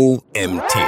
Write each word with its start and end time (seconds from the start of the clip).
OMT. 0.00 0.78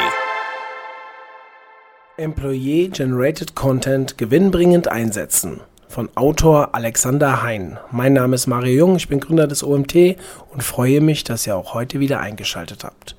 Employee 2.16 2.88
Generated 2.88 3.54
Content 3.54 4.16
gewinnbringend 4.16 4.88
einsetzen. 4.88 5.60
Von 5.86 6.08
Autor 6.14 6.74
Alexander 6.74 7.42
Hein. 7.42 7.78
Mein 7.90 8.14
Name 8.14 8.34
ist 8.36 8.46
Mario 8.46 8.72
Jung, 8.72 8.96
ich 8.96 9.08
bin 9.08 9.20
Gründer 9.20 9.46
des 9.46 9.62
OMT 9.62 10.16
und 10.50 10.62
freue 10.62 11.02
mich, 11.02 11.24
dass 11.24 11.46
ihr 11.46 11.56
auch 11.56 11.74
heute 11.74 12.00
wieder 12.00 12.20
eingeschaltet 12.20 12.84
habt. 12.84 13.14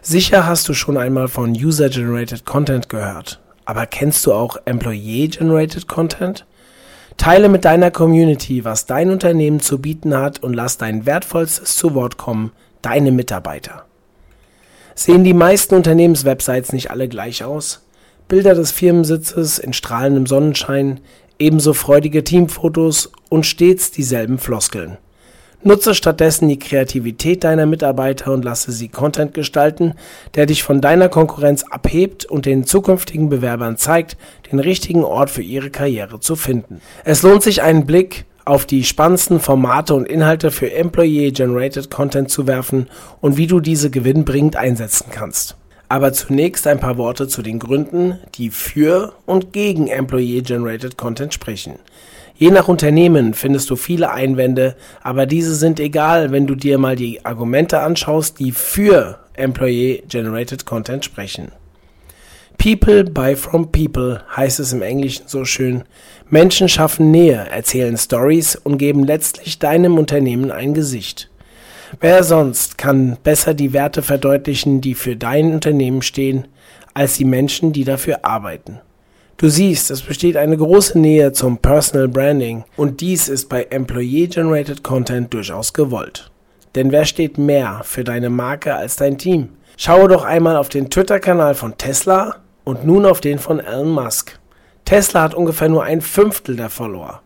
Sicher 0.00 0.44
hast 0.44 0.68
du 0.68 0.74
schon 0.74 0.96
einmal 0.96 1.28
von 1.28 1.52
User 1.52 1.88
Generated 1.88 2.44
Content 2.44 2.88
gehört. 2.88 3.40
Aber 3.64 3.86
kennst 3.86 4.26
du 4.26 4.32
auch 4.32 4.56
Employee 4.64 5.28
Generated 5.28 5.86
Content? 5.86 6.46
Teile 7.16 7.48
mit 7.48 7.64
deiner 7.64 7.92
Community, 7.92 8.64
was 8.64 8.86
dein 8.86 9.08
Unternehmen 9.10 9.60
zu 9.60 9.80
bieten 9.80 10.16
hat 10.16 10.42
und 10.42 10.54
lass 10.54 10.78
dein 10.78 11.06
wertvollstes 11.06 11.76
zu 11.76 11.94
Wort 11.94 12.16
kommen, 12.16 12.50
deine 12.80 13.12
Mitarbeiter. 13.12 13.86
Sehen 14.94 15.24
die 15.24 15.34
meisten 15.34 15.74
Unternehmenswebsites 15.74 16.72
nicht 16.72 16.90
alle 16.90 17.08
gleich 17.08 17.44
aus? 17.44 17.86
Bilder 18.28 18.54
des 18.54 18.70
Firmensitzes 18.70 19.58
in 19.58 19.72
strahlendem 19.72 20.26
Sonnenschein, 20.26 21.00
ebenso 21.38 21.74
freudige 21.74 22.24
Teamfotos 22.24 23.12
und 23.28 23.46
stets 23.46 23.90
dieselben 23.90 24.38
Floskeln. 24.38 24.98
Nutze 25.64 25.94
stattdessen 25.94 26.48
die 26.48 26.58
Kreativität 26.58 27.44
deiner 27.44 27.66
Mitarbeiter 27.66 28.32
und 28.32 28.44
lasse 28.44 28.72
sie 28.72 28.88
Content 28.88 29.32
gestalten, 29.32 29.94
der 30.34 30.46
dich 30.46 30.64
von 30.64 30.80
deiner 30.80 31.08
Konkurrenz 31.08 31.62
abhebt 31.62 32.24
und 32.24 32.46
den 32.46 32.64
zukünftigen 32.64 33.28
Bewerbern 33.28 33.76
zeigt, 33.76 34.16
den 34.50 34.58
richtigen 34.58 35.04
Ort 35.04 35.30
für 35.30 35.42
ihre 35.42 35.70
Karriere 35.70 36.18
zu 36.18 36.34
finden. 36.34 36.80
Es 37.04 37.22
lohnt 37.22 37.44
sich 37.44 37.62
einen 37.62 37.86
Blick 37.86 38.24
auf 38.44 38.66
die 38.66 38.84
spannendsten 38.84 39.40
Formate 39.40 39.94
und 39.94 40.08
Inhalte 40.08 40.50
für 40.50 40.72
Employee-Generated 40.72 41.90
Content 41.90 42.30
zu 42.30 42.46
werfen 42.46 42.88
und 43.20 43.36
wie 43.36 43.46
du 43.46 43.60
diese 43.60 43.90
gewinnbringend 43.90 44.56
einsetzen 44.56 45.06
kannst. 45.10 45.56
Aber 45.88 46.12
zunächst 46.12 46.66
ein 46.66 46.80
paar 46.80 46.96
Worte 46.96 47.28
zu 47.28 47.42
den 47.42 47.58
Gründen, 47.58 48.18
die 48.34 48.50
für 48.50 49.12
und 49.26 49.52
gegen 49.52 49.88
Employee-Generated 49.88 50.96
Content 50.96 51.34
sprechen. 51.34 51.74
Je 52.34 52.50
nach 52.50 52.66
Unternehmen 52.66 53.34
findest 53.34 53.70
du 53.70 53.76
viele 53.76 54.10
Einwände, 54.10 54.74
aber 55.02 55.26
diese 55.26 55.54
sind 55.54 55.78
egal, 55.78 56.32
wenn 56.32 56.46
du 56.46 56.54
dir 56.54 56.78
mal 56.78 56.96
die 56.96 57.24
Argumente 57.24 57.80
anschaust, 57.80 58.38
die 58.38 58.52
für 58.52 59.18
Employee 59.34 60.02
Generated 60.08 60.66
Content 60.66 61.04
sprechen. 61.04 61.52
People 62.62 63.02
buy 63.02 63.34
from 63.34 63.72
people 63.72 64.20
heißt 64.36 64.60
es 64.60 64.72
im 64.72 64.82
Englischen 64.82 65.26
so 65.26 65.44
schön. 65.44 65.82
Menschen 66.30 66.68
schaffen 66.68 67.10
Nähe, 67.10 67.48
erzählen 67.50 67.96
Stories 67.96 68.54
und 68.54 68.78
geben 68.78 69.02
letztlich 69.02 69.58
deinem 69.58 69.98
Unternehmen 69.98 70.52
ein 70.52 70.72
Gesicht. 70.72 71.28
Wer 71.98 72.22
sonst 72.22 72.78
kann 72.78 73.16
besser 73.24 73.54
die 73.54 73.72
Werte 73.72 74.00
verdeutlichen, 74.00 74.80
die 74.80 74.94
für 74.94 75.16
dein 75.16 75.52
Unternehmen 75.52 76.02
stehen, 76.02 76.46
als 76.94 77.16
die 77.16 77.24
Menschen, 77.24 77.72
die 77.72 77.82
dafür 77.82 78.24
arbeiten? 78.24 78.78
Du 79.38 79.48
siehst, 79.48 79.90
es 79.90 80.02
besteht 80.02 80.36
eine 80.36 80.56
große 80.56 81.00
Nähe 81.00 81.32
zum 81.32 81.58
Personal 81.58 82.06
Branding 82.06 82.62
und 82.76 83.00
dies 83.00 83.28
ist 83.28 83.48
bei 83.48 83.64
Employee 83.64 84.28
Generated 84.28 84.84
Content 84.84 85.34
durchaus 85.34 85.72
gewollt. 85.72 86.30
Denn 86.76 86.92
wer 86.92 87.06
steht 87.06 87.38
mehr 87.38 87.80
für 87.82 88.04
deine 88.04 88.30
Marke 88.30 88.76
als 88.76 88.94
dein 88.94 89.18
Team? 89.18 89.48
Schaue 89.76 90.06
doch 90.06 90.24
einmal 90.24 90.56
auf 90.56 90.68
den 90.68 90.90
Twitter-Kanal 90.90 91.56
von 91.56 91.76
Tesla 91.76 92.36
und 92.64 92.84
nun 92.84 93.06
auf 93.06 93.20
den 93.20 93.38
von 93.38 93.60
Elon 93.60 93.90
Musk. 93.90 94.38
Tesla 94.84 95.22
hat 95.22 95.34
ungefähr 95.34 95.68
nur 95.68 95.84
ein 95.84 96.00
Fünftel 96.00 96.56
der 96.56 96.70
Follower. 96.70 97.22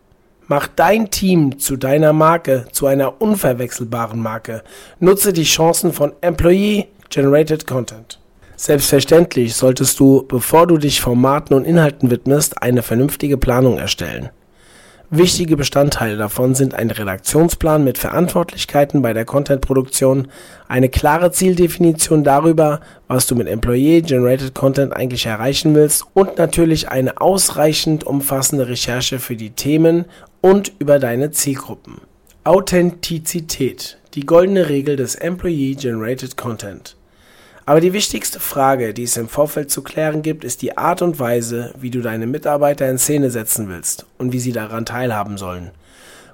Mach 0.47 0.67
dein 0.67 1.11
Team 1.11 1.59
zu 1.59 1.75
deiner 1.75 2.13
Marke, 2.13 2.67
zu 2.71 2.87
einer 2.87 3.21
unverwechselbaren 3.21 4.21
Marke. 4.21 4.63
Nutze 4.99 5.33
die 5.33 5.43
Chancen 5.43 5.91
von 5.91 6.13
Employee 6.21 6.87
Generated 7.09 7.67
Content. 7.67 8.19
Selbstverständlich 8.55 9.55
solltest 9.55 9.99
du, 9.99 10.25
bevor 10.27 10.65
du 10.65 10.77
dich 10.77 11.01
Formaten 11.01 11.55
und 11.55 11.65
Inhalten 11.65 12.09
widmest, 12.09 12.61
eine 12.61 12.81
vernünftige 12.81 13.37
Planung 13.37 13.77
erstellen. 13.77 14.29
Wichtige 15.09 15.55
Bestandteile 15.55 16.17
davon 16.17 16.53
sind 16.53 16.73
ein 16.75 16.91
Redaktionsplan 16.91 17.81
mit 17.81 17.97
Verantwortlichkeiten 17.97 19.01
bei 19.01 19.13
der 19.13 19.23
Contentproduktion, 19.23 20.27
eine 20.67 20.89
klare 20.89 21.31
Zieldefinition 21.31 22.25
darüber, 22.25 22.81
was 23.07 23.25
du 23.25 23.35
mit 23.35 23.47
Employee 23.47 24.01
Generated 24.01 24.53
Content 24.53 24.93
eigentlich 24.93 25.25
erreichen 25.25 25.75
willst 25.75 26.03
und 26.13 26.37
natürlich 26.37 26.89
eine 26.89 27.21
ausreichend 27.21 28.03
umfassende 28.03 28.67
Recherche 28.67 29.19
für 29.19 29.37
die 29.37 29.51
Themen 29.51 30.03
und 30.41 30.73
über 30.77 30.99
deine 30.99 31.31
Zielgruppen. 31.31 32.01
Authentizität, 32.43 33.99
die 34.13 34.25
goldene 34.25 34.67
Regel 34.67 34.97
des 34.97 35.15
Employee 35.15 35.75
Generated 35.75 36.35
Content. 36.35 36.96
Aber 37.67 37.81
die 37.81 37.91
wichtigste 37.91 38.39
Frage, 38.39 38.93
die 38.93 39.03
es 39.03 39.17
im 39.17 39.27
Vorfeld 39.27 39.69
zu 39.69 39.81
klären 39.81 40.21
gibt, 40.21 40.45
ist 40.45 40.61
die 40.61 40.77
Art 40.77 41.01
und 41.01 41.19
Weise, 41.19 41.73
wie 41.77 41.91
du 41.91 41.99
deine 41.99 42.25
Mitarbeiter 42.25 42.89
in 42.89 42.97
Szene 42.97 43.29
setzen 43.29 43.67
willst 43.67 44.05
und 44.17 44.31
wie 44.31 44.39
sie 44.39 44.53
daran 44.53 44.85
teilhaben 44.85 45.37
sollen. 45.37 45.71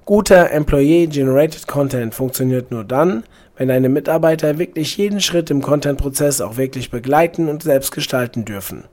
Guter 0.06 0.52
Employee-Generated 0.52 1.66
Content 1.66 2.14
funktioniert 2.14 2.70
nur 2.70 2.84
dann, 2.84 3.24
wenn 3.58 3.70
deine 3.70 3.90
Mitarbeiter 3.90 4.60
wirklich 4.60 4.96
jeden 4.98 5.22
Schritt 5.22 5.50
im 5.50 5.64
Content-Prozess 5.64 6.40
auch 6.40 6.58
wirklich 6.58 6.92
begleiten 6.92 7.50
und 7.50 7.64
selbst 7.64 7.92
gestalten 7.92 8.46
dürfen. 8.46 8.84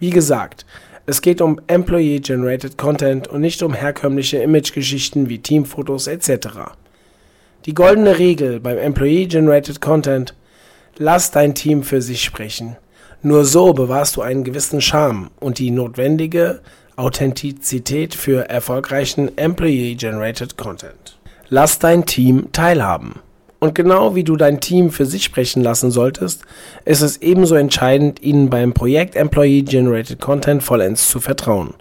Wie 0.00 0.10
gesagt, 0.10 0.66
es 1.06 1.22
geht 1.22 1.40
um 1.40 1.60
Employee-Generated 1.68 2.76
Content 2.76 3.28
und 3.28 3.40
nicht 3.40 3.62
um 3.62 3.72
herkömmliche 3.72 4.38
Imagegeschichten 4.38 5.28
wie 5.28 5.38
Teamfotos 5.38 6.08
etc. 6.08 6.72
Die 7.66 7.74
goldene 7.74 8.18
Regel 8.18 8.58
beim 8.58 8.78
Employee-Generated 8.78 9.80
Content 9.80 10.34
Lass 10.96 11.32
dein 11.32 11.56
Team 11.56 11.82
für 11.82 12.00
sich 12.00 12.22
sprechen. 12.22 12.76
Nur 13.20 13.44
so 13.44 13.72
bewahrst 13.72 14.14
du 14.16 14.22
einen 14.22 14.44
gewissen 14.44 14.80
Charme 14.80 15.30
und 15.40 15.58
die 15.58 15.72
notwendige 15.72 16.60
Authentizität 16.94 18.14
für 18.14 18.48
erfolgreichen 18.48 19.36
Employee-Generated 19.36 20.56
Content. 20.56 21.18
Lass 21.48 21.80
dein 21.80 22.06
Team 22.06 22.52
teilhaben. 22.52 23.14
Und 23.58 23.74
genau 23.74 24.14
wie 24.14 24.22
du 24.22 24.36
dein 24.36 24.60
Team 24.60 24.90
für 24.90 25.06
sich 25.06 25.24
sprechen 25.24 25.64
lassen 25.64 25.90
solltest, 25.90 26.42
ist 26.84 27.00
es 27.00 27.16
ebenso 27.16 27.56
entscheidend, 27.56 28.22
ihnen 28.22 28.48
beim 28.48 28.72
Projekt 28.72 29.16
Employee 29.16 29.62
Generated 29.62 30.20
Content 30.20 30.62
vollends 30.62 31.08
zu 31.08 31.18
vertrauen. 31.18 31.74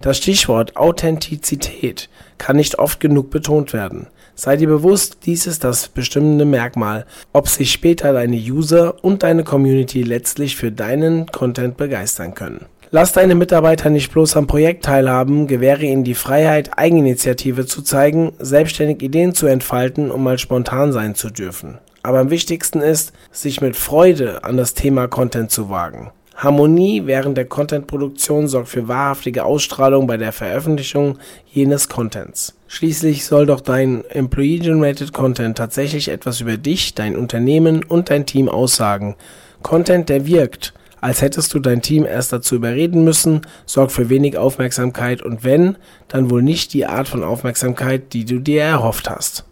Das 0.00 0.16
Stichwort 0.16 0.76
Authentizität 0.76 2.08
kann 2.38 2.56
nicht 2.56 2.78
oft 2.78 2.98
genug 2.98 3.30
betont 3.30 3.72
werden. 3.72 4.08
Sei 4.38 4.58
dir 4.58 4.68
bewusst, 4.68 5.20
dies 5.24 5.46
ist 5.46 5.64
das 5.64 5.88
bestimmende 5.88 6.44
Merkmal, 6.44 7.06
ob 7.32 7.48
sich 7.48 7.72
später 7.72 8.12
deine 8.12 8.36
User 8.36 9.02
und 9.02 9.22
deine 9.22 9.44
Community 9.44 10.02
letztlich 10.02 10.56
für 10.56 10.70
deinen 10.70 11.24
Content 11.24 11.78
begeistern 11.78 12.34
können. 12.34 12.66
Lass 12.90 13.14
deine 13.14 13.34
Mitarbeiter 13.34 13.88
nicht 13.88 14.12
bloß 14.12 14.36
am 14.36 14.46
Projekt 14.46 14.84
teilhaben, 14.84 15.46
gewähre 15.46 15.86
ihnen 15.86 16.04
die 16.04 16.14
Freiheit, 16.14 16.76
Eigeninitiative 16.76 17.64
zu 17.64 17.80
zeigen, 17.80 18.34
selbstständig 18.38 19.02
Ideen 19.02 19.34
zu 19.34 19.46
entfalten, 19.46 20.10
um 20.10 20.22
mal 20.22 20.38
spontan 20.38 20.92
sein 20.92 21.14
zu 21.14 21.30
dürfen. 21.30 21.78
Aber 22.02 22.18
am 22.18 22.28
wichtigsten 22.28 22.82
ist, 22.82 23.14
sich 23.32 23.62
mit 23.62 23.74
Freude 23.74 24.44
an 24.44 24.58
das 24.58 24.74
Thema 24.74 25.08
Content 25.08 25.50
zu 25.50 25.70
wagen. 25.70 26.10
Harmonie 26.36 27.06
während 27.06 27.38
der 27.38 27.46
Contentproduktion 27.46 28.46
sorgt 28.46 28.68
für 28.68 28.88
wahrhaftige 28.88 29.44
Ausstrahlung 29.44 30.06
bei 30.06 30.18
der 30.18 30.32
Veröffentlichung 30.32 31.18
jenes 31.50 31.88
Contents. 31.88 32.54
Schließlich 32.68 33.24
soll 33.24 33.46
doch 33.46 33.62
dein 33.62 34.04
Employee-Generated 34.04 35.14
Content 35.14 35.56
tatsächlich 35.56 36.08
etwas 36.08 36.42
über 36.42 36.58
dich, 36.58 36.94
dein 36.94 37.16
Unternehmen 37.16 37.82
und 37.84 38.10
dein 38.10 38.26
Team 38.26 38.50
aussagen. 38.50 39.16
Content, 39.62 40.10
der 40.10 40.26
wirkt, 40.26 40.74
als 41.00 41.22
hättest 41.22 41.54
du 41.54 41.58
dein 41.58 41.80
Team 41.80 42.04
erst 42.04 42.34
dazu 42.34 42.54
überreden 42.56 43.02
müssen, 43.02 43.40
sorgt 43.64 43.92
für 43.92 44.10
wenig 44.10 44.36
Aufmerksamkeit 44.36 45.22
und 45.22 45.42
wenn, 45.42 45.76
dann 46.08 46.30
wohl 46.30 46.42
nicht 46.42 46.74
die 46.74 46.84
Art 46.84 47.08
von 47.08 47.24
Aufmerksamkeit, 47.24 48.12
die 48.12 48.26
du 48.26 48.40
dir 48.40 48.62
erhofft 48.62 49.08
hast. 49.08 49.44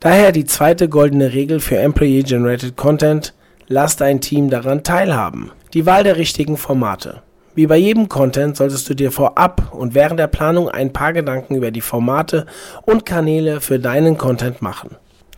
Daher 0.00 0.32
die 0.32 0.44
zweite 0.44 0.88
goldene 0.88 1.32
Regel 1.32 1.60
für 1.60 1.78
Employee-Generated 1.78 2.76
Content, 2.76 3.34
lass 3.68 3.96
dein 3.96 4.20
Team 4.20 4.50
daran 4.50 4.82
teilhaben. 4.82 5.52
Die 5.74 5.84
Wahl 5.84 6.04
der 6.04 6.16
richtigen 6.16 6.56
Formate. 6.56 7.22
Wie 7.56 7.66
bei 7.66 7.76
jedem 7.76 8.08
Content 8.08 8.56
solltest 8.56 8.88
du 8.88 8.94
dir 8.94 9.10
vorab 9.10 9.72
und 9.72 9.94
während 9.94 10.20
der 10.20 10.28
Planung 10.28 10.68
ein 10.68 10.92
paar 10.92 11.12
Gedanken 11.12 11.56
über 11.56 11.70
die 11.70 11.80
Formate 11.80 12.46
und 12.82 13.04
Kanäle 13.04 13.60
für 13.60 13.80
deinen 13.80 14.16
Content 14.16 14.62
machen. 14.62 14.96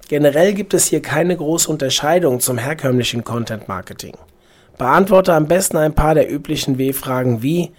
Generell 0.09 0.53
gibt 0.53 0.75
es 0.75 0.87
hier 0.87 1.01
keine 1.01 1.37
große 1.37 1.71
Unterscheidung 1.71 2.41
zum 2.41 2.59
herkömmlichen 2.59 3.25
Content 3.25 3.69
Marketing. 3.69 4.17
Beantworte 4.77 5.33
am 5.33 5.47
besten 5.47 5.77
ein 5.77 5.95
paar 5.95 6.15
der 6.15 6.31
üblichen 6.31 6.77
W-Fragen 6.77 7.43
wie 7.43 7.71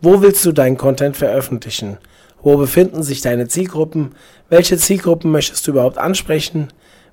Wo 0.00 0.22
willst 0.22 0.44
du 0.46 0.52
deinen 0.52 0.78
Content 0.78 1.16
veröffentlichen? 1.16 1.98
Wo 2.42 2.56
befinden 2.56 3.02
sich 3.02 3.20
deine 3.20 3.48
Zielgruppen? 3.48 4.12
Welche 4.48 4.78
Zielgruppen 4.78 5.30
möchtest 5.30 5.66
du 5.66 5.72
überhaupt 5.72 5.98
ansprechen? 5.98 6.68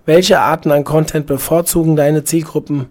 Welche 0.05 0.39
Arten 0.39 0.71
an 0.71 0.85
Content 0.85 1.27
bevorzugen 1.27 1.97
deine 1.97 2.23
Zielgruppen? 2.23 2.87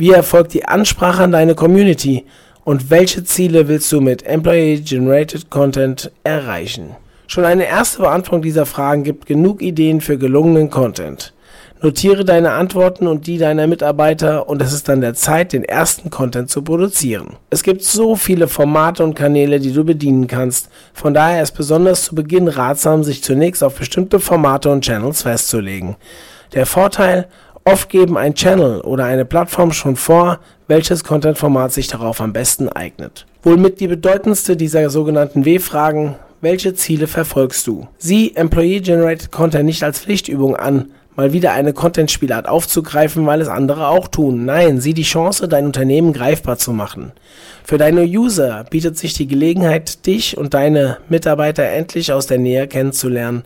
Wie 0.00 0.12
erfolgt 0.12 0.54
die 0.54 0.64
Ansprache 0.64 1.24
an 1.24 1.32
deine 1.32 1.54
Community? 1.54 2.24
Und 2.64 2.88
welche 2.88 3.22
Ziele 3.22 3.68
willst 3.68 3.92
du 3.92 4.00
mit 4.00 4.24
Employee 4.24 4.80
Generated 4.80 5.50
Content 5.50 6.10
erreichen? 6.24 6.96
Schon 7.26 7.44
eine 7.44 7.66
erste 7.66 7.98
Beantwortung 7.98 8.40
dieser 8.40 8.64
Fragen 8.64 9.04
gibt 9.04 9.26
genug 9.26 9.60
Ideen 9.60 10.00
für 10.00 10.16
gelungenen 10.16 10.70
Content. 10.70 11.34
Notiere 11.82 12.24
deine 12.24 12.52
Antworten 12.52 13.06
und 13.08 13.26
die 13.26 13.36
deiner 13.36 13.66
Mitarbeiter 13.66 14.48
und 14.48 14.62
es 14.62 14.72
ist 14.72 14.88
dann 14.88 15.02
der 15.02 15.12
Zeit, 15.12 15.52
den 15.52 15.64
ersten 15.64 16.08
Content 16.08 16.48
zu 16.48 16.62
produzieren. 16.62 17.36
Es 17.50 17.62
gibt 17.62 17.84
so 17.84 18.16
viele 18.16 18.48
Formate 18.48 19.04
und 19.04 19.12
Kanäle, 19.12 19.60
die 19.60 19.72
du 19.74 19.84
bedienen 19.84 20.26
kannst. 20.26 20.70
Von 20.94 21.12
daher 21.12 21.42
ist 21.42 21.52
besonders 21.52 22.04
zu 22.04 22.14
Beginn 22.14 22.48
ratsam, 22.48 23.04
sich 23.04 23.22
zunächst 23.22 23.62
auf 23.62 23.74
bestimmte 23.74 24.18
Formate 24.18 24.70
und 24.70 24.82
Channels 24.82 25.24
festzulegen. 25.24 25.96
Der 26.54 26.64
Vorteil, 26.66 27.28
oft 27.64 27.88
geben 27.88 28.16
ein 28.16 28.34
Channel 28.34 28.80
oder 28.80 29.04
eine 29.04 29.24
Plattform 29.24 29.72
schon 29.72 29.96
vor, 29.96 30.40
welches 30.68 31.04
Content-Format 31.04 31.72
sich 31.72 31.88
darauf 31.88 32.20
am 32.20 32.32
besten 32.32 32.68
eignet. 32.68 33.26
Wohl 33.42 33.56
mit 33.56 33.80
die 33.80 33.88
bedeutendste 33.88 34.56
dieser 34.56 34.90
sogenannten 34.90 35.44
W-Fragen, 35.44 36.16
welche 36.40 36.74
Ziele 36.74 37.06
verfolgst 37.06 37.66
du? 37.66 37.88
Sieh 37.98 38.34
Employee-Generated 38.34 39.30
Content 39.30 39.66
nicht 39.66 39.82
als 39.82 40.00
Pflichtübung 40.00 40.56
an, 40.56 40.90
mal 41.16 41.32
wieder 41.32 41.52
eine 41.52 41.72
Content-Spielart 41.72 42.48
aufzugreifen, 42.48 43.26
weil 43.26 43.40
es 43.40 43.48
andere 43.48 43.88
auch 43.88 44.08
tun. 44.08 44.46
Nein, 44.46 44.80
sieh 44.80 44.94
die 44.94 45.02
Chance, 45.02 45.48
dein 45.48 45.66
Unternehmen 45.66 46.12
greifbar 46.12 46.56
zu 46.56 46.72
machen. 46.72 47.12
Für 47.64 47.78
deine 47.78 48.04
User 48.04 48.64
bietet 48.70 48.96
sich 48.96 49.12
die 49.14 49.26
Gelegenheit, 49.26 50.06
dich 50.06 50.38
und 50.38 50.54
deine 50.54 50.98
Mitarbeiter 51.08 51.64
endlich 51.64 52.12
aus 52.12 52.26
der 52.26 52.38
Nähe 52.38 52.66
kennenzulernen. 52.68 53.44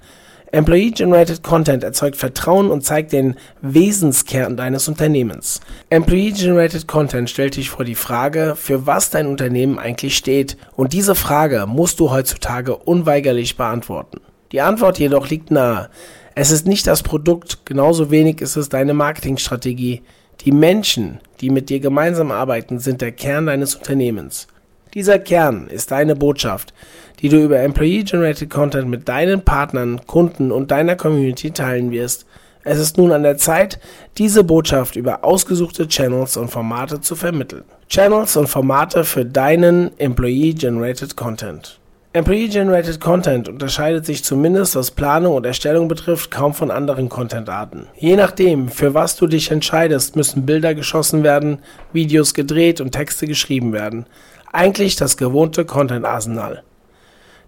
Employee-Generated 0.55 1.43
Content 1.43 1.83
erzeugt 1.83 2.15
Vertrauen 2.15 2.71
und 2.71 2.85
zeigt 2.85 3.13
den 3.13 3.35
Wesenskern 3.61 4.57
deines 4.57 4.87
Unternehmens. 4.87 5.61
Employee-Generated 5.91 6.87
Content 6.87 7.29
stellt 7.29 7.57
dich 7.57 7.71
vor 7.71 7.85
die 7.85 7.97
Frage, 7.97 8.55
für 8.57 8.87
was 8.87 9.11
dein 9.11 9.27
Unternehmen 9.27 9.81
eigentlich 9.81 10.17
steht. 10.17 10.57
Und 10.77 10.93
diese 10.93 11.17
Frage 11.17 11.67
musst 11.67 11.99
du 11.99 12.13
heutzutage 12.13 12.77
unweigerlich 12.77 13.57
beantworten. 13.57 14.21
Die 14.53 14.61
Antwort 14.61 15.01
jedoch 15.01 15.29
liegt 15.29 15.51
nahe. 15.51 15.91
Es 16.37 16.53
ist 16.53 16.69
nicht 16.69 16.87
das 16.87 17.03
Produkt, 17.03 17.67
genauso 17.67 18.13
wenig 18.13 18.41
ist 18.41 18.55
es 18.55 18.69
deine 18.69 18.95
Marketingstrategie. 18.95 20.03
Die 20.43 20.53
Menschen, 20.53 21.19
die 21.41 21.51
mit 21.51 21.69
dir 21.69 21.81
gemeinsam 21.81 22.31
arbeiten, 22.31 22.79
sind 22.79 23.01
der 23.01 23.11
Kern 23.11 23.47
deines 23.47 23.75
Unternehmens. 23.75 24.47
Dieser 24.95 25.19
Kern 25.19 25.67
ist 25.67 25.91
deine 25.91 26.15
Botschaft, 26.15 26.73
die 27.19 27.29
du 27.29 27.43
über 27.43 27.59
Employee-Generated 27.59 28.49
Content 28.49 28.89
mit 28.89 29.09
deinen 29.09 29.43
Partnern, 29.43 30.07
Kunden 30.07 30.53
und 30.53 30.71
deiner 30.71 30.95
Community 30.95 31.51
teilen 31.51 31.91
wirst. 31.91 32.27
Es 32.63 32.79
ist 32.79 32.97
nun 32.97 33.11
an 33.11 33.25
der 33.25 33.37
Zeit, 33.37 33.81
diese 34.19 34.45
Botschaft 34.45 34.95
über 34.95 35.25
ausgesuchte 35.25 35.89
Channels 35.89 36.37
und 36.37 36.49
Formate 36.49 37.01
zu 37.01 37.17
vermitteln. 37.17 37.65
Channels 37.89 38.37
und 38.37 38.47
Formate 38.47 39.03
für 39.03 39.25
deinen 39.25 39.99
Employee-Generated 39.99 41.17
Content. 41.17 41.81
Employee-Generated 42.17 43.01
Content 43.01 43.49
unterscheidet 43.49 44.07
sich 44.07 44.23
zumindest 44.23 44.77
was 44.77 44.93
Planung 44.93 45.35
und 45.35 45.45
Erstellung 45.45 45.89
betrifft 45.89 46.31
kaum 46.31 46.55
von 46.55 46.71
anderen 46.71 47.09
Content-Arten. 47.09 47.89
Je 47.97 48.15
nachdem, 48.15 48.69
für 48.69 48.95
was 48.95 49.17
du 49.17 49.27
dich 49.27 49.51
entscheidest, 49.51 50.15
müssen 50.15 50.47
Bilder 50.47 50.77
geschossen 50.77 51.25
werden, 51.25 51.59
Videos 51.93 52.33
gedreht 52.33 52.81
und 52.81 52.93
Texte 52.93 53.27
geschrieben 53.27 53.73
werden. 53.73 54.07
Eigentlich 54.53 54.95
das 54.95 55.17
gewohnte 55.17 55.65
Content-Arsenal. 55.65 56.63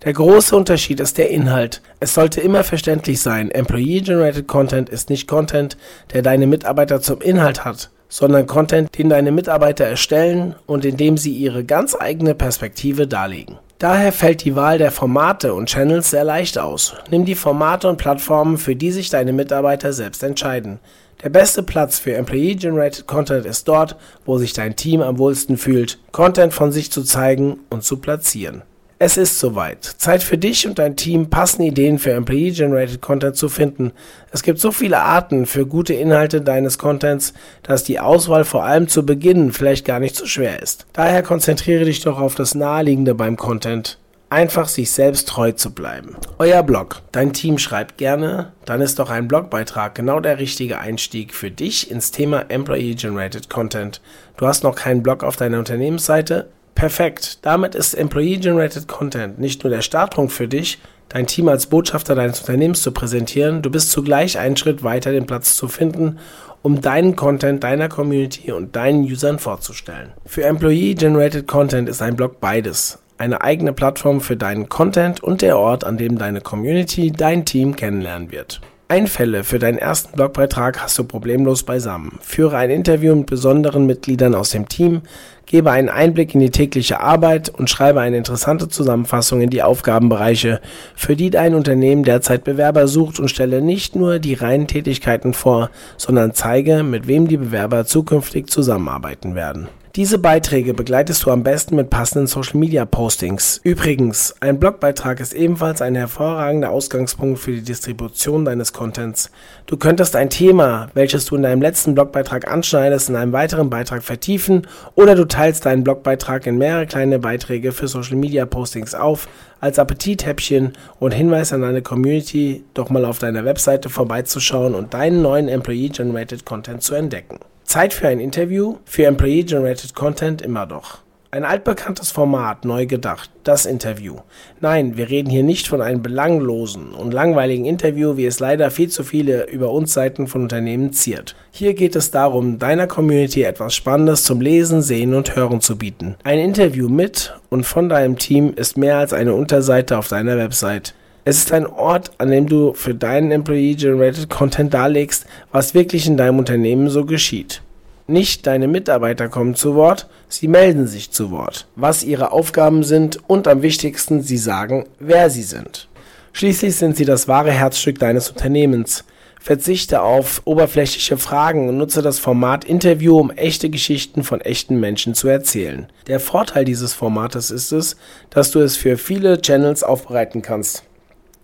Der 0.04 0.12
große 0.12 0.56
Unterschied 0.56 0.98
ist 0.98 1.16
der 1.16 1.30
Inhalt. 1.30 1.80
Es 2.00 2.14
sollte 2.14 2.40
immer 2.40 2.64
verständlich 2.64 3.20
sein, 3.20 3.52
Employee-Generated 3.52 4.48
Content 4.48 4.88
ist 4.88 5.10
nicht 5.10 5.28
Content, 5.28 5.76
der 6.12 6.22
deine 6.22 6.48
Mitarbeiter 6.48 7.00
zum 7.00 7.20
Inhalt 7.20 7.64
hat, 7.64 7.90
sondern 8.08 8.48
Content, 8.48 8.98
den 8.98 9.10
deine 9.10 9.30
Mitarbeiter 9.30 9.84
erstellen 9.84 10.56
und 10.66 10.84
in 10.84 10.96
dem 10.96 11.18
sie 11.18 11.34
ihre 11.34 11.62
ganz 11.62 11.94
eigene 11.94 12.34
Perspektive 12.34 13.06
darlegen. 13.06 13.58
Daher 13.78 14.10
fällt 14.10 14.42
die 14.44 14.56
Wahl 14.56 14.78
der 14.78 14.90
Formate 14.90 15.52
und 15.52 15.68
Channels 15.68 16.08
sehr 16.08 16.24
leicht 16.24 16.58
aus. 16.58 16.94
Nimm 17.10 17.26
die 17.26 17.34
Formate 17.34 17.88
und 17.88 17.98
Plattformen, 17.98 18.56
für 18.56 18.74
die 18.74 18.90
sich 18.90 19.10
deine 19.10 19.34
Mitarbeiter 19.34 19.92
selbst 19.92 20.22
entscheiden. 20.22 20.78
Der 21.22 21.28
beste 21.28 21.62
Platz 21.62 21.98
für 21.98 22.14
Employee-Generated 22.14 23.06
Content 23.06 23.44
ist 23.44 23.68
dort, 23.68 23.96
wo 24.24 24.38
sich 24.38 24.54
dein 24.54 24.76
Team 24.76 25.02
am 25.02 25.18
wohlsten 25.18 25.58
fühlt, 25.58 25.98
Content 26.10 26.54
von 26.54 26.72
sich 26.72 26.90
zu 26.90 27.02
zeigen 27.02 27.60
und 27.68 27.84
zu 27.84 27.98
platzieren. 27.98 28.62
Es 28.98 29.18
ist 29.18 29.38
soweit. 29.38 29.84
Zeit 29.84 30.22
für 30.22 30.38
dich 30.38 30.66
und 30.66 30.78
dein 30.78 30.96
Team, 30.96 31.28
passende 31.28 31.68
Ideen 31.68 31.98
für 31.98 32.12
Employee-Generated 32.12 33.02
Content 33.02 33.36
zu 33.36 33.50
finden. 33.50 33.92
Es 34.30 34.42
gibt 34.42 34.58
so 34.58 34.72
viele 34.72 35.00
Arten 35.00 35.44
für 35.44 35.66
gute 35.66 35.92
Inhalte 35.92 36.40
deines 36.40 36.78
Contents, 36.78 37.34
dass 37.62 37.84
die 37.84 38.00
Auswahl 38.00 38.46
vor 38.46 38.64
allem 38.64 38.88
zu 38.88 39.04
Beginn 39.04 39.52
vielleicht 39.52 39.84
gar 39.84 40.00
nicht 40.00 40.16
so 40.16 40.24
schwer 40.24 40.62
ist. 40.62 40.86
Daher 40.94 41.22
konzentriere 41.22 41.84
dich 41.84 42.00
doch 42.00 42.18
auf 42.18 42.36
das 42.36 42.54
Naheliegende 42.54 43.14
beim 43.14 43.36
Content. 43.36 43.98
Einfach 44.30 44.66
sich 44.66 44.90
selbst 44.90 45.28
treu 45.28 45.52
zu 45.52 45.72
bleiben. 45.72 46.16
Euer 46.38 46.62
Blog. 46.62 47.02
Dein 47.12 47.34
Team 47.34 47.58
schreibt 47.58 47.98
gerne, 47.98 48.52
dann 48.64 48.80
ist 48.80 48.98
doch 48.98 49.10
ein 49.10 49.28
Blogbeitrag 49.28 49.94
genau 49.94 50.20
der 50.20 50.38
richtige 50.38 50.78
Einstieg 50.78 51.34
für 51.34 51.50
dich 51.50 51.90
ins 51.90 52.12
Thema 52.12 52.46
Employee 52.48 52.94
Generated 52.94 53.50
Content. 53.50 54.00
Du 54.38 54.46
hast 54.46 54.64
noch 54.64 54.74
keinen 54.74 55.02
Blog 55.02 55.22
auf 55.22 55.36
deiner 55.36 55.58
Unternehmensseite? 55.58 56.48
Perfekt. 56.76 57.38
Damit 57.42 57.74
ist 57.74 57.94
Employee 57.94 58.36
Generated 58.36 58.86
Content 58.86 59.40
nicht 59.40 59.64
nur 59.64 59.72
der 59.72 59.80
Startpunkt 59.80 60.30
für 60.30 60.46
dich, 60.46 60.78
dein 61.08 61.26
Team 61.26 61.48
als 61.48 61.66
Botschafter 61.66 62.14
deines 62.14 62.40
Unternehmens 62.40 62.82
zu 62.82 62.92
präsentieren, 62.92 63.62
du 63.62 63.70
bist 63.70 63.90
zugleich 63.90 64.38
einen 64.38 64.58
Schritt 64.58 64.84
weiter, 64.84 65.10
den 65.10 65.26
Platz 65.26 65.56
zu 65.56 65.68
finden, 65.68 66.18
um 66.60 66.82
deinen 66.82 67.16
Content 67.16 67.64
deiner 67.64 67.88
Community 67.88 68.52
und 68.52 68.76
deinen 68.76 69.04
Usern 69.04 69.38
vorzustellen. 69.38 70.12
Für 70.26 70.44
Employee 70.44 70.94
Generated 70.94 71.46
Content 71.48 71.88
ist 71.88 72.02
ein 72.02 72.14
Blog 72.14 72.40
beides. 72.40 72.98
Eine 73.16 73.40
eigene 73.40 73.72
Plattform 73.72 74.20
für 74.20 74.36
deinen 74.36 74.68
Content 74.68 75.22
und 75.22 75.40
der 75.40 75.58
Ort, 75.58 75.84
an 75.84 75.96
dem 75.96 76.18
deine 76.18 76.42
Community 76.42 77.10
dein 77.10 77.46
Team 77.46 77.74
kennenlernen 77.74 78.30
wird. 78.30 78.60
Einfälle 78.88 79.42
für 79.42 79.58
deinen 79.58 79.78
ersten 79.78 80.14
Blogbeitrag 80.14 80.80
hast 80.80 80.96
du 80.96 81.02
problemlos 81.02 81.64
beisammen. 81.64 82.20
Führe 82.20 82.56
ein 82.56 82.70
Interview 82.70 83.16
mit 83.16 83.26
besonderen 83.26 83.84
Mitgliedern 83.84 84.36
aus 84.36 84.50
dem 84.50 84.68
Team, 84.68 85.02
gebe 85.44 85.72
einen 85.72 85.88
Einblick 85.88 86.34
in 86.34 86.40
die 86.40 86.50
tägliche 86.50 87.00
Arbeit 87.00 87.48
und 87.48 87.68
schreibe 87.68 88.00
eine 88.00 88.16
interessante 88.16 88.68
Zusammenfassung 88.68 89.40
in 89.40 89.50
die 89.50 89.64
Aufgabenbereiche, 89.64 90.60
für 90.94 91.16
die 91.16 91.30
dein 91.30 91.56
Unternehmen 91.56 92.04
derzeit 92.04 92.44
Bewerber 92.44 92.86
sucht 92.86 93.18
und 93.18 93.28
stelle 93.28 93.60
nicht 93.60 93.96
nur 93.96 94.20
die 94.20 94.34
reinen 94.34 94.68
Tätigkeiten 94.68 95.34
vor, 95.34 95.70
sondern 95.96 96.32
zeige, 96.32 96.84
mit 96.84 97.08
wem 97.08 97.26
die 97.26 97.38
Bewerber 97.38 97.86
zukünftig 97.86 98.48
zusammenarbeiten 98.50 99.34
werden. 99.34 99.66
Diese 99.96 100.18
Beiträge 100.18 100.74
begleitest 100.74 101.24
du 101.24 101.30
am 101.30 101.42
besten 101.42 101.74
mit 101.74 101.88
passenden 101.88 102.26
Social 102.26 102.58
Media 102.58 102.84
Postings. 102.84 103.62
Übrigens, 103.62 104.34
ein 104.40 104.60
Blogbeitrag 104.60 105.20
ist 105.20 105.32
ebenfalls 105.32 105.80
ein 105.80 105.94
hervorragender 105.94 106.68
Ausgangspunkt 106.68 107.38
für 107.38 107.52
die 107.52 107.62
Distribution 107.62 108.44
deines 108.44 108.74
Contents. 108.74 109.30
Du 109.64 109.78
könntest 109.78 110.14
ein 110.14 110.28
Thema, 110.28 110.90
welches 110.92 111.24
du 111.24 111.36
in 111.36 111.44
deinem 111.44 111.62
letzten 111.62 111.94
Blogbeitrag 111.94 112.46
anschneidest, 112.46 113.08
in 113.08 113.16
einem 113.16 113.32
weiteren 113.32 113.70
Beitrag 113.70 114.02
vertiefen 114.02 114.66
oder 114.96 115.14
du 115.14 115.24
teilst 115.24 115.64
deinen 115.64 115.82
Blogbeitrag 115.82 116.46
in 116.46 116.58
mehrere 116.58 116.84
kleine 116.84 117.18
Beiträge 117.18 117.72
für 117.72 117.88
Social 117.88 118.16
Media 118.16 118.44
Postings 118.44 118.94
auf, 118.94 119.28
als 119.60 119.78
Appetithäppchen 119.78 120.74
und 121.00 121.12
Hinweis 121.12 121.54
an 121.54 121.62
deine 121.62 121.80
Community, 121.80 122.64
doch 122.74 122.90
mal 122.90 123.06
auf 123.06 123.18
deiner 123.18 123.46
Webseite 123.46 123.88
vorbeizuschauen 123.88 124.74
und 124.74 124.92
deinen 124.92 125.22
neuen 125.22 125.48
Employee 125.48 125.88
Generated 125.88 126.44
Content 126.44 126.82
zu 126.82 126.94
entdecken. 126.94 127.38
Zeit 127.66 127.92
für 127.92 128.08
ein 128.08 128.20
Interview, 128.20 128.76
für 128.84 129.06
Employee 129.06 129.42
Generated 129.42 129.94
Content 129.94 130.40
immer 130.40 130.66
doch. 130.66 130.98
Ein 131.32 131.44
altbekanntes 131.44 132.12
Format, 132.12 132.64
neu 132.64 132.86
gedacht, 132.86 133.28
das 133.42 133.66
Interview. 133.66 134.18
Nein, 134.60 134.96
wir 134.96 135.10
reden 135.10 135.28
hier 135.28 135.42
nicht 135.42 135.66
von 135.66 135.82
einem 135.82 136.00
belanglosen 136.00 136.92
und 136.92 137.12
langweiligen 137.12 137.64
Interview, 137.64 138.16
wie 138.16 138.24
es 138.24 138.38
leider 138.38 138.70
viel 138.70 138.88
zu 138.88 139.02
viele 139.02 139.46
über 139.50 139.70
uns 139.72 139.92
Seiten 139.92 140.28
von 140.28 140.42
Unternehmen 140.42 140.92
ziert. 140.92 141.34
Hier 141.50 141.74
geht 141.74 141.96
es 141.96 142.12
darum, 142.12 142.58
deiner 142.58 142.86
Community 142.86 143.42
etwas 143.42 143.74
Spannendes 143.74 144.22
zum 144.22 144.40
Lesen, 144.40 144.80
Sehen 144.80 145.12
und 145.12 145.34
Hören 145.34 145.60
zu 145.60 145.76
bieten. 145.76 146.14
Ein 146.22 146.38
Interview 146.38 146.88
mit 146.88 147.34
und 147.50 147.66
von 147.66 147.88
deinem 147.88 148.16
Team 148.16 148.54
ist 148.54 148.78
mehr 148.78 148.98
als 148.98 149.12
eine 149.12 149.34
Unterseite 149.34 149.98
auf 149.98 150.08
deiner 150.08 150.38
Website. 150.38 150.94
Es 151.28 151.38
ist 151.38 151.52
ein 151.52 151.66
Ort, 151.66 152.12
an 152.18 152.30
dem 152.30 152.46
du 152.46 152.72
für 152.74 152.94
deinen 152.94 153.32
Employee-Generated 153.32 154.30
Content 154.30 154.72
darlegst, 154.72 155.26
was 155.50 155.74
wirklich 155.74 156.06
in 156.06 156.16
deinem 156.16 156.38
Unternehmen 156.38 156.88
so 156.88 157.04
geschieht. 157.04 157.62
Nicht 158.06 158.46
deine 158.46 158.68
Mitarbeiter 158.68 159.28
kommen 159.28 159.56
zu 159.56 159.74
Wort, 159.74 160.08
sie 160.28 160.46
melden 160.46 160.86
sich 160.86 161.10
zu 161.10 161.32
Wort, 161.32 161.66
was 161.74 162.04
ihre 162.04 162.30
Aufgaben 162.30 162.84
sind 162.84 163.18
und 163.28 163.48
am 163.48 163.62
wichtigsten, 163.62 164.22
sie 164.22 164.36
sagen, 164.38 164.84
wer 165.00 165.28
sie 165.28 165.42
sind. 165.42 165.88
Schließlich 166.32 166.76
sind 166.76 166.96
sie 166.96 167.04
das 167.04 167.26
wahre 167.26 167.50
Herzstück 167.50 167.98
deines 167.98 168.30
Unternehmens. 168.30 169.02
Verzichte 169.40 170.02
auf 170.02 170.42
oberflächliche 170.44 171.16
Fragen 171.16 171.68
und 171.68 171.76
nutze 171.76 172.02
das 172.02 172.20
Format 172.20 172.64
Interview, 172.64 173.18
um 173.18 173.32
echte 173.32 173.68
Geschichten 173.68 174.22
von 174.22 174.40
echten 174.40 174.78
Menschen 174.78 175.14
zu 175.14 175.26
erzählen. 175.26 175.88
Der 176.06 176.20
Vorteil 176.20 176.64
dieses 176.64 176.94
Formates 176.94 177.50
ist 177.50 177.72
es, 177.72 177.96
dass 178.30 178.52
du 178.52 178.60
es 178.60 178.76
für 178.76 178.96
viele 178.96 179.40
Channels 179.42 179.82
aufbereiten 179.82 180.40
kannst. 180.40 180.84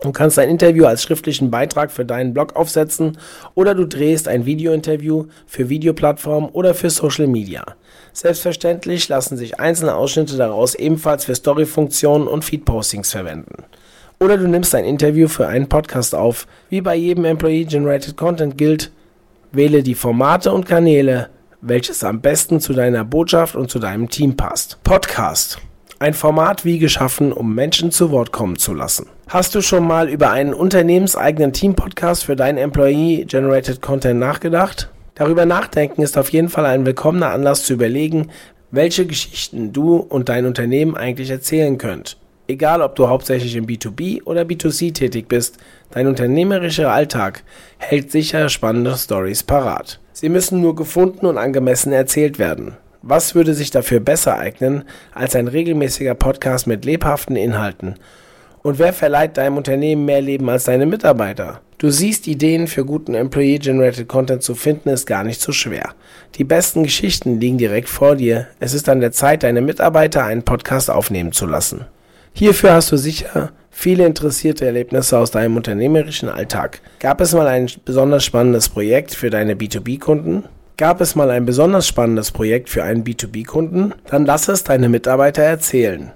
Du 0.03 0.11
kannst 0.11 0.37
ein 0.37 0.49
Interview 0.49 0.85
als 0.85 1.01
schriftlichen 1.01 1.49
Beitrag 1.49 1.89
für 1.89 2.03
deinen 2.03 2.33
Blog 2.33 2.57
aufsetzen 2.57 3.17
oder 3.55 3.73
du 3.73 3.87
drehst 3.87 4.27
ein 4.27 4.45
Videointerview 4.45 5.27
für 5.47 5.69
Videoplattformen 5.69 6.49
oder 6.49 6.73
für 6.73 6.89
Social 6.89 7.27
Media. 7.27 7.63
Selbstverständlich 8.11 9.07
lassen 9.07 9.37
sich 9.37 9.61
einzelne 9.61 9.95
Ausschnitte 9.95 10.35
daraus 10.35 10.75
ebenfalls 10.75 11.23
für 11.23 11.35
Story-Funktionen 11.35 12.27
und 12.27 12.43
Feed-Postings 12.43 13.13
verwenden. 13.13 13.63
Oder 14.19 14.37
du 14.37 14.49
nimmst 14.49 14.75
ein 14.75 14.83
Interview 14.83 15.29
für 15.29 15.47
einen 15.47 15.69
Podcast 15.69 16.13
auf. 16.15 16.47
Wie 16.69 16.81
bei 16.81 16.95
jedem 16.95 17.23
Employee-Generated 17.23 18.17
Content 18.17 18.57
gilt, 18.57 18.91
Wähle 19.53 19.83
die 19.83 19.95
Formate 19.95 20.51
und 20.51 20.65
Kanäle, 20.65 21.29
welches 21.61 22.03
am 22.03 22.19
besten 22.19 22.59
zu 22.59 22.73
deiner 22.73 23.05
Botschaft 23.05 23.55
und 23.55 23.69
zu 23.69 23.79
deinem 23.79 24.09
Team 24.09 24.35
passt. 24.35 24.83
Podcast. 24.83 25.59
Ein 25.99 26.13
Format 26.13 26.65
wie 26.65 26.79
geschaffen, 26.79 27.31
um 27.31 27.55
Menschen 27.55 27.91
zu 27.91 28.11
Wort 28.11 28.33
kommen 28.33 28.57
zu 28.57 28.73
lassen. 28.73 29.05
Hast 29.33 29.55
du 29.55 29.63
schon 29.63 29.87
mal 29.87 30.09
über 30.09 30.29
einen 30.29 30.53
unternehmenseigenen 30.53 31.53
Team-Podcast 31.53 32.23
für 32.23 32.35
deinen 32.35 32.59
Employee-Generated 32.59 33.81
Content 33.81 34.19
nachgedacht? 34.19 34.91
Darüber 35.15 35.47
nachdenken 35.47 36.03
ist 36.03 36.19
auf 36.19 36.29
jeden 36.29 36.49
Fall 36.49 36.67
ein 36.67 36.85
willkommener 36.85 37.31
Anlass 37.31 37.63
zu 37.63 37.73
überlegen, 37.73 38.29
welche 38.69 39.07
Geschichten 39.07 39.73
du 39.73 39.95
und 39.95 40.29
dein 40.29 40.45
Unternehmen 40.45 40.95
eigentlich 40.95 41.31
erzählen 41.31 41.79
könnt. 41.79 42.17
Egal, 42.47 42.83
ob 42.83 42.95
du 42.95 43.07
hauptsächlich 43.07 43.55
im 43.55 43.65
B2B 43.65 44.21
oder 44.23 44.43
B2C 44.43 44.93
tätig 44.93 45.27
bist, 45.29 45.57
dein 45.89 46.05
unternehmerischer 46.05 46.91
Alltag 46.91 47.43
hält 47.79 48.11
sicher 48.11 48.49
spannende 48.49 48.95
Stories 48.95 49.41
parat. 49.41 49.99
Sie 50.11 50.29
müssen 50.29 50.61
nur 50.61 50.75
gefunden 50.75 51.25
und 51.25 51.39
angemessen 51.39 51.91
erzählt 51.91 52.37
werden. 52.37 52.77
Was 53.01 53.33
würde 53.33 53.55
sich 53.55 53.71
dafür 53.71 53.99
besser 53.99 54.37
eignen 54.37 54.83
als 55.11 55.35
ein 55.35 55.47
regelmäßiger 55.47 56.13
Podcast 56.13 56.67
mit 56.67 56.85
lebhaften 56.85 57.35
Inhalten? 57.35 57.95
Und 58.63 58.79
wer 58.79 58.93
verleiht 58.93 59.37
deinem 59.37 59.57
Unternehmen 59.57 60.05
mehr 60.05 60.21
Leben 60.21 60.49
als 60.49 60.63
deine 60.63 60.85
Mitarbeiter? 60.85 61.61
Du 61.77 61.89
siehst, 61.89 62.27
Ideen 62.27 62.67
für 62.67 62.85
guten 62.85 63.13
Employee-Generated 63.13 64.07
Content 64.07 64.41
zu 64.41 64.55
finden 64.55 64.87
ist 64.87 65.05
gar 65.05 65.25
nicht 65.25 65.41
so 65.41 65.51
schwer. 65.51 65.89
Die 66.35 66.45
besten 66.45 66.83
Geschichten 66.83 67.41
liegen 67.41 67.57
direkt 67.57 67.89
vor 67.89 68.15
dir. 68.15 68.47
Es 68.61 68.73
ist 68.73 68.87
an 68.87 69.01
der 69.01 69.11
Zeit, 69.11 69.43
deine 69.43 69.59
Mitarbeiter 69.59 70.23
einen 70.23 70.43
Podcast 70.43 70.89
aufnehmen 70.89 71.33
zu 71.33 71.45
lassen. 71.45 71.85
Hierfür 72.31 72.71
hast 72.71 72.91
du 72.91 72.97
sicher 72.97 73.51
viele 73.69 74.05
interessierte 74.05 74.65
Erlebnisse 74.65 75.17
aus 75.17 75.31
deinem 75.31 75.57
unternehmerischen 75.57 76.29
Alltag. 76.29 76.79
Gab 76.99 77.19
es 77.19 77.33
mal 77.33 77.47
ein 77.47 77.67
besonders 77.83 78.23
spannendes 78.23 78.69
Projekt 78.69 79.13
für 79.13 79.29
deine 79.29 79.55
B2B-Kunden? 79.55 80.45
Gab 80.77 81.01
es 81.01 81.15
mal 81.15 81.29
ein 81.31 81.45
besonders 81.45 81.85
spannendes 81.85 82.31
Projekt 82.31 82.69
für 82.69 82.83
einen 82.83 83.03
B2B-Kunden? 83.03 83.93
Dann 84.09 84.25
lass 84.25 84.47
es 84.47 84.63
deine 84.63 84.87
Mitarbeiter 84.87 85.43
erzählen. 85.43 86.13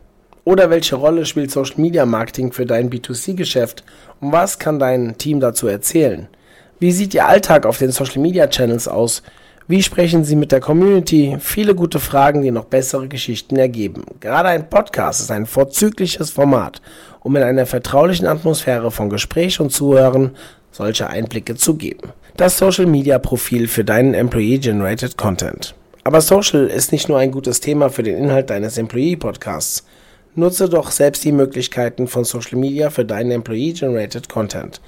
Oder 0.47 0.69
welche 0.69 0.95
Rolle 0.95 1.25
spielt 1.25 1.51
Social 1.51 1.75
Media 1.75 2.05
Marketing 2.05 2.53
für 2.53 2.65
dein 2.65 2.89
B2C-Geschäft 2.89 3.83
und 4.21 4.31
was 4.31 4.57
kann 4.57 4.79
dein 4.79 5.17
Team 5.17 5.41
dazu 5.41 5.67
erzählen? 5.67 6.29
Wie 6.79 6.93
sieht 6.93 7.13
Ihr 7.13 7.27
Alltag 7.27 7.65
auf 7.65 7.79
den 7.79 7.91
Social 7.91 8.21
Media 8.21 8.47
Channels 8.47 8.87
aus? 8.87 9.23
Wie 9.67 9.83
sprechen 9.83 10.23
Sie 10.23 10.37
mit 10.37 10.53
der 10.53 10.61
Community? 10.61 11.35
Viele 11.41 11.75
gute 11.75 11.99
Fragen, 11.99 12.43
die 12.43 12.51
noch 12.51 12.63
bessere 12.63 13.09
Geschichten 13.09 13.57
ergeben. 13.57 14.05
Gerade 14.21 14.47
ein 14.47 14.69
Podcast 14.69 15.19
ist 15.19 15.31
ein 15.31 15.47
vorzügliches 15.47 16.29
Format, 16.29 16.81
um 17.19 17.35
in 17.35 17.43
einer 17.43 17.65
vertraulichen 17.65 18.25
Atmosphäre 18.25 18.89
von 18.89 19.09
Gespräch 19.09 19.59
und 19.59 19.73
Zuhören 19.73 20.37
solche 20.71 21.09
Einblicke 21.09 21.55
zu 21.55 21.75
geben. 21.75 22.13
Das 22.37 22.57
Social 22.57 22.85
Media 22.85 23.19
Profil 23.19 23.67
für 23.67 23.83
deinen 23.83 24.13
Employee 24.13 24.59
Generated 24.59 25.17
Content. 25.17 25.75
Aber 26.05 26.21
Social 26.21 26.67
ist 26.67 26.93
nicht 26.93 27.09
nur 27.09 27.19
ein 27.19 27.31
gutes 27.31 27.59
Thema 27.59 27.89
für 27.89 28.03
den 28.03 28.15
Inhalt 28.15 28.49
deines 28.49 28.77
Employee 28.77 29.17
Podcasts. 29.17 29.83
Nutze 30.37 30.69
doch 30.69 30.91
selbst 30.91 31.23
die 31.23 31.31
Möglichkeiten 31.31 32.07
von 32.07 32.23
Social 32.23 32.59
Media 32.59 32.91
für 32.91 33.03
deinen 33.03 33.31
Employee-Generated 33.31 34.29
Content. 34.29 34.81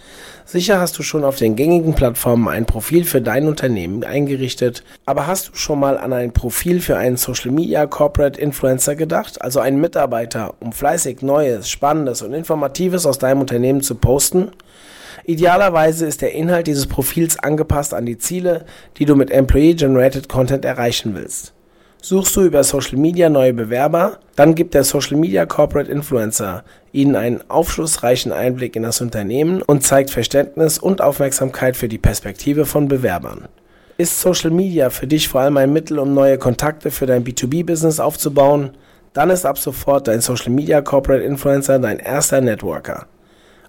Sicher 0.46 0.80
hast 0.80 1.00
du 1.00 1.02
schon 1.02 1.24
auf 1.24 1.38
den 1.38 1.56
gängigen 1.56 1.96
Plattformen 1.96 2.48
ein 2.48 2.68
Profil 2.68 3.04
für 3.04 3.20
dein 3.20 3.48
Unternehmen 3.48 4.04
eingerichtet, 4.04 4.84
aber 5.08 5.26
hast 5.26 5.48
du 5.48 5.56
schon 5.56 5.80
mal 5.80 5.98
an 5.98 6.14
ein 6.14 6.34
Profil 6.34 6.82
für 6.82 6.98
einen 6.98 7.18
Social 7.18 7.50
Media 7.50 7.88
Corporate 7.88 8.40
Influencer 8.40 8.96
gedacht, 8.96 9.42
also 9.42 9.60
einen 9.60 9.82
Mitarbeiter, 9.82 10.54
um 10.60 10.72
fleißig 10.72 11.24
Neues, 11.24 11.68
Spannendes 11.68 12.22
und 12.22 12.36
Informatives 12.36 13.08
aus 13.08 13.18
deinem 13.18 13.42
Unternehmen 13.42 13.82
zu 13.82 13.96
posten? 13.96 14.52
Idealerweise 15.26 16.06
ist 16.06 16.22
der 16.22 16.34
Inhalt 16.34 16.68
dieses 16.68 16.86
Profils 16.86 17.40
angepasst 17.40 17.96
an 17.96 18.06
die 18.06 18.20
Ziele, 18.20 18.66
die 18.98 19.06
du 19.06 19.16
mit 19.16 19.32
Employee-Generated 19.32 20.30
Content 20.30 20.64
erreichen 20.64 21.16
willst. 21.16 21.54
Suchst 22.02 22.34
du 22.38 22.44
über 22.44 22.64
Social 22.64 22.98
Media 22.98 23.30
neue 23.30 23.54
Bewerber, 23.54 24.20
dann 24.38 24.56
gibt 24.56 24.74
der 24.74 24.86
Social 24.86 25.18
Media 25.18 25.46
Corporate 25.46 25.92
Influencer 25.92 26.64
Ihnen 26.94 27.18
einen 27.18 27.42
aufschlussreichen 27.50 28.32
Einblick 28.32 28.78
in 28.78 28.84
das 28.84 29.02
Unternehmen 29.02 29.62
und 29.62 29.84
zeigt 29.84 30.10
Verständnis 30.10 30.80
und 30.80 31.02
Aufmerksamkeit 31.02 31.76
für 31.76 31.90
die 31.90 31.98
Perspektive 31.98 32.66
von 32.66 32.88
Bewerbern. 32.88 33.50
Ist 33.98 34.22
Social 34.22 34.50
Media 34.50 34.90
für 34.90 35.08
dich 35.08 35.28
vor 35.28 35.42
allem 35.42 35.58
ein 35.58 35.74
Mittel, 35.74 36.00
um 36.00 36.14
neue 36.14 36.38
Kontakte 36.38 36.90
für 36.90 37.06
dein 37.06 37.26
B2B-Business 37.26 38.00
aufzubauen? 38.00 38.72
Dann 39.12 39.30
ist 39.30 39.46
ab 39.46 39.58
sofort 39.58 40.08
dein 40.08 40.22
Social 40.22 40.52
Media 40.52 40.82
Corporate 40.82 41.24
Influencer 41.24 41.80
dein 41.80 42.00
erster 42.00 42.40
Networker. 42.40 43.08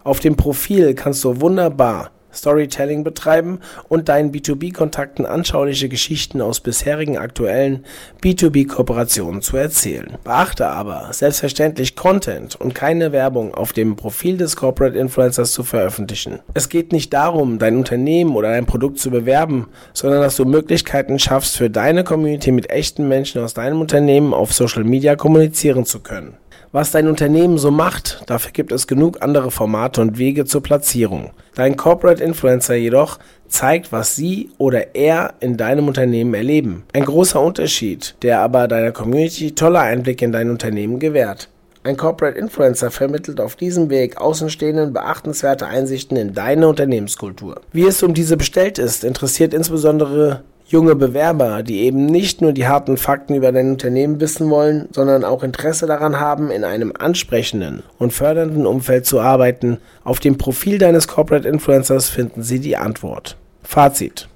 Auf 0.05 0.21
dem 0.21 0.37
Profil 0.37 0.95
kannst 0.95 1.25
du 1.25 1.41
wunderbar 1.41 2.13
Storytelling 2.33 3.05
betreiben 3.05 3.61
und 3.89 4.09
deinen 4.09 4.33
B2B-Kontakten 4.33 5.27
anschauliche 5.27 5.89
Geschichten 5.89 6.41
aus 6.41 6.61
bisherigen 6.61 7.19
aktuellen 7.19 7.85
B2B-Kooperationen 8.23 9.43
zu 9.43 9.57
erzählen. 9.57 10.17
Beachte 10.25 10.69
aber, 10.69 11.09
selbstverständlich 11.13 11.97
Content 11.97 12.57
und 12.57 12.75
keine 12.75 13.13
Werbung 13.13 13.55
auf 13.55 13.73
dem 13.73 13.97
Profil 13.97 14.37
des 14.37 14.57
Corporate 14.57 14.99
Influencers 14.99 15.53
zu 15.53 15.63
veröffentlichen. 15.63 16.41
Es 16.55 16.69
geht 16.69 16.93
nicht 16.93 17.13
darum, 17.13 17.59
dein 17.59 17.77
Unternehmen 17.77 18.37
oder 18.37 18.51
dein 18.51 18.67
Produkt 18.67 18.99
zu 18.99 19.11
bewerben, 19.11 19.69
sondern 19.93 20.21
dass 20.21 20.37
du 20.37 20.45
Möglichkeiten 20.45 21.19
schaffst, 21.19 21.57
für 21.57 21.71
deine 21.71 22.05
Community 22.05 22.53
mit 22.53 22.71
echten 22.71 23.09
Menschen 23.09 23.43
aus 23.43 23.55
deinem 23.55 23.81
Unternehmen 23.81 24.35
auf 24.35 24.53
Social 24.53 24.85
Media 24.85 25.17
kommunizieren 25.17 25.85
zu 25.85 26.01
können 26.01 26.37
was 26.73 26.91
dein 26.91 27.09
Unternehmen 27.09 27.59
so 27.59 27.71
macht. 27.71 28.23
Dafür 28.27 28.53
gibt 28.53 28.73
es 28.73 28.87
genug 28.87 29.23
andere 29.23 29.51
Formate 29.51 30.01
und 30.01 30.19
Wege 30.19 30.45
zur 30.45 30.63
Platzierung. 30.63 31.31
Dein 31.55 31.77
Corporate 31.77 32.23
Influencer 32.23 32.75
jedoch 32.75 33.19
zeigt, 33.49 33.93
was 33.93 34.15
sie 34.15 34.51
oder 34.59 34.95
er 34.95 35.35
in 35.41 35.57
deinem 35.57 35.89
Unternehmen 35.89 36.35
erleben. 36.35 36.85
Ein 36.93 37.05
großer 37.05 37.41
Unterschied, 37.41 38.15
der 38.23 38.41
aber 38.41 38.69
deiner 38.69 38.93
Community 38.93 39.55
tolle 39.55 39.81
Einblicke 39.81 40.25
in 40.25 40.33
dein 40.33 40.51
Unternehmen 40.51 40.99
gewährt. 40.99 41.49
Ein 41.83 41.97
Corporate 41.97 42.39
Influencer 42.39 42.91
vermittelt 42.91 43.41
auf 43.41 43.57
diesem 43.57 43.89
Weg 43.89 44.19
Außenstehenden 44.19 44.93
beachtenswerte 44.93 45.67
Einsichten 45.67 46.17
in 46.19 46.35
deine 46.35 46.69
Unternehmenskultur. 46.69 47.63
Wie 47.73 47.87
es 47.87 48.03
um 48.03 48.13
diese 48.13 48.37
bestellt 48.37 48.79
ist, 48.79 49.03
interessiert 49.03 49.55
insbesondere 49.55 50.43
junge 50.71 50.95
Bewerber, 50.95 51.65
die 51.65 51.81
eben 51.81 52.07
nicht 52.07 52.41
nur 52.41 52.53
die 52.53 52.69
harten 52.69 52.97
Fakten 52.97 53.35
über 53.35 53.51
dein 53.51 53.71
Unternehmen 53.71 54.21
wissen 54.21 54.49
wollen, 54.51 54.89
sondern 54.93 55.25
auch 55.25 55.43
Interesse 55.43 55.87
daran 55.87 56.21
haben, 56.21 56.51
in 56.53 56.63
einem 56.63 56.93
ansprechenden 56.97 57.83
und 57.99 58.13
fördernden 58.13 58.67
Umfeld 58.67 59.05
zu 59.05 59.21
arbeiten. 59.21 59.79
Auf 60.05 60.21
dem 60.21 60.39
Profil 60.39 60.79
deines 60.79 61.09
Corporate 61.09 61.49
Influencers 61.49 62.09
finden 62.09 62.45
Sie 62.45 62.61
die 62.61 62.77
Antwort. 62.77 63.37
Fazit. 63.65 64.29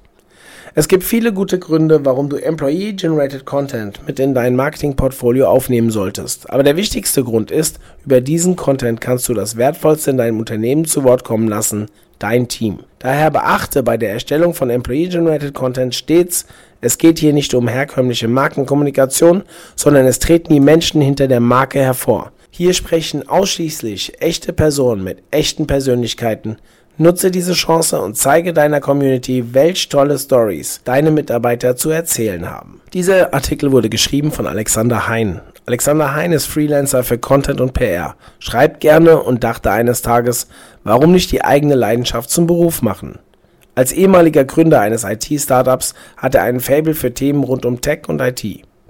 Es 0.76 0.88
gibt 0.88 1.04
viele 1.04 1.32
gute 1.32 1.60
Gründe, 1.60 2.04
warum 2.04 2.28
du 2.28 2.36
Employee-Generated 2.36 3.44
Content 3.44 4.04
mit 4.08 4.18
in 4.18 4.34
dein 4.34 4.56
Marketing-Portfolio 4.56 5.46
aufnehmen 5.46 5.92
solltest. 5.92 6.50
Aber 6.50 6.64
der 6.64 6.76
wichtigste 6.76 7.22
Grund 7.22 7.52
ist, 7.52 7.78
über 8.04 8.20
diesen 8.20 8.56
Content 8.56 9.00
kannst 9.00 9.28
du 9.28 9.34
das 9.34 9.56
Wertvollste 9.56 10.10
in 10.10 10.16
deinem 10.16 10.40
Unternehmen 10.40 10.84
zu 10.84 11.04
Wort 11.04 11.22
kommen 11.22 11.46
lassen, 11.46 11.86
dein 12.18 12.48
Team. 12.48 12.80
Daher 12.98 13.30
beachte 13.30 13.84
bei 13.84 13.96
der 13.96 14.14
Erstellung 14.14 14.52
von 14.52 14.68
Employee-Generated 14.68 15.54
Content 15.54 15.94
stets, 15.94 16.46
es 16.80 16.98
geht 16.98 17.20
hier 17.20 17.32
nicht 17.32 17.54
um 17.54 17.68
herkömmliche 17.68 18.26
Markenkommunikation, 18.26 19.44
sondern 19.76 20.06
es 20.06 20.18
treten 20.18 20.52
die 20.52 20.58
Menschen 20.58 21.00
hinter 21.00 21.28
der 21.28 21.40
Marke 21.40 21.78
hervor. 21.78 22.32
Hier 22.50 22.72
sprechen 22.72 23.28
ausschließlich 23.28 24.20
echte 24.20 24.52
Personen 24.52 25.04
mit 25.04 25.22
echten 25.30 25.68
Persönlichkeiten. 25.68 26.56
Nutze 26.96 27.32
diese 27.32 27.54
Chance 27.54 28.00
und 28.00 28.16
zeige 28.16 28.52
deiner 28.52 28.80
Community, 28.80 29.52
welch 29.52 29.88
tolle 29.88 30.16
Stories 30.16 30.80
deine 30.84 31.10
Mitarbeiter 31.10 31.74
zu 31.74 31.90
erzählen 31.90 32.48
haben. 32.48 32.80
Dieser 32.92 33.34
Artikel 33.34 33.72
wurde 33.72 33.88
geschrieben 33.88 34.30
von 34.30 34.46
Alexander 34.46 35.08
Hein. 35.08 35.40
Alexander 35.66 36.14
Hein 36.14 36.30
ist 36.30 36.46
Freelancer 36.46 37.02
für 37.02 37.18
Content 37.18 37.60
und 37.60 37.72
PR, 37.72 38.14
schreibt 38.38 38.80
gerne 38.80 39.20
und 39.20 39.42
dachte 39.42 39.72
eines 39.72 40.02
Tages, 40.02 40.46
warum 40.84 41.10
nicht 41.10 41.32
die 41.32 41.42
eigene 41.42 41.74
Leidenschaft 41.74 42.30
zum 42.30 42.46
Beruf 42.46 42.80
machen? 42.80 43.18
Als 43.74 43.90
ehemaliger 43.90 44.44
Gründer 44.44 44.80
eines 44.80 45.02
IT-Startups 45.02 45.94
hat 46.16 46.36
er 46.36 46.44
einen 46.44 46.60
Fable 46.60 46.94
für 46.94 47.12
Themen 47.12 47.42
rund 47.42 47.66
um 47.66 47.80
Tech 47.80 48.02
und 48.06 48.20
IT. 48.20 48.44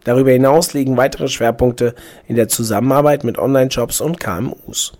Darüber 0.05 0.31
hinaus 0.31 0.75
liegen 0.75 0.99
weitere 0.99 1.29
Schwerpunkte 1.29 1.95
in 2.29 2.37
der 2.37 2.49
Zusammenarbeit 2.49 3.25
mit 3.25 3.39
Online-Shops 3.39 4.03
und 4.03 4.21
KMUs. 4.21 4.93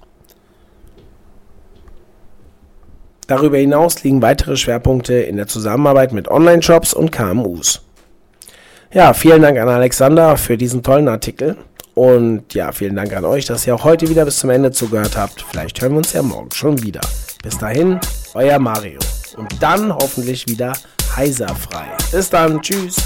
Darüber 3.27 3.59
hinaus 3.59 4.03
liegen 4.03 4.23
weitere 4.23 4.57
Schwerpunkte 4.57 5.15
in 5.15 5.37
der 5.37 5.47
Zusammenarbeit 5.47 6.13
mit 6.13 6.29
Online-Shops 6.29 6.95
und 6.95 7.11
KMUs. 7.11 7.83
Ja, 8.93 9.13
vielen 9.13 9.43
Dank 9.43 9.59
an 9.59 9.69
Alexander 9.69 10.37
für 10.37 10.57
diesen 10.57 10.83
tollen 10.83 11.09
Artikel. 11.09 11.57
Und 11.95 12.55
ja, 12.55 12.73
vielen 12.73 12.97
Dank 12.97 13.15
an 13.15 13.25
euch, 13.25 13.47
dass 13.47 13.67
ihr 13.67 13.75
auch 13.75 13.85
heute 13.85 14.09
wieder 14.09 14.25
bis 14.25 14.39
zum 14.39 14.51
Ende 14.51 14.73
zugehört 14.73 15.17
habt. 15.17 15.45
Vielleicht 15.51 15.81
hören 15.81 15.93
wir 15.93 15.99
uns 15.99 16.13
ja 16.13 16.23
morgen 16.23 16.51
schon 16.53 16.83
wieder. 16.83 17.01
Bis 17.43 17.59
dahin, 17.59 18.01
euer 18.35 18.59
Mario. 18.59 18.99
Und 19.37 19.63
dann 19.63 19.93
hoffentlich 19.93 20.49
wieder 20.49 20.73
heiserfrei. 21.17 21.87
Bis 22.11 22.31
dann, 22.31 22.61
tschüss. 22.61 22.97